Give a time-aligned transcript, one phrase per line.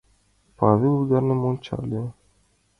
[0.59, 2.03] —Павел ӱдырым ончале.